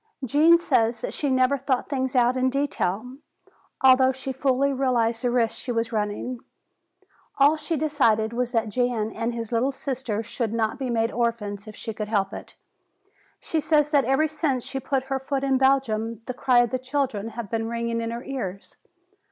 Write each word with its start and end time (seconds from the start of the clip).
"Gene 0.25 0.57
says 0.57 1.05
she 1.11 1.29
never 1.29 1.59
thought 1.59 1.87
things 1.87 2.15
out 2.15 2.35
in 2.35 2.49
detail, 2.49 3.17
although 3.83 4.11
she 4.11 4.31
fully 4.33 4.73
realized 4.73 5.23
the 5.23 5.29
risk 5.29 5.55
she 5.59 5.71
was 5.71 5.91
running. 5.91 6.39
All 7.37 7.55
she 7.55 7.77
decided 7.77 8.33
was 8.33 8.51
that 8.51 8.69
Jan 8.69 9.11
and 9.11 9.35
his 9.35 9.51
little 9.51 9.71
sister 9.71 10.23
should 10.23 10.53
not 10.55 10.79
be 10.79 10.89
made 10.89 11.11
orphans 11.11 11.67
if 11.67 11.75
she 11.75 11.93
could 11.93 12.07
help 12.07 12.33
it. 12.33 12.55
She 13.39 13.59
says 13.59 13.91
that 13.91 14.05
ever 14.05 14.27
since 14.27 14.63
she 14.63 14.79
put 14.79 15.03
her 15.03 15.19
foot 15.19 15.43
in 15.43 15.59
Belgium 15.59 16.23
the 16.25 16.33
cry 16.33 16.61
of 16.63 16.71
the 16.71 16.79
children 16.79 17.29
has 17.37 17.45
been 17.49 17.69
ringing 17.69 18.01
in 18.01 18.09
her 18.09 18.23
ears. 18.23 18.77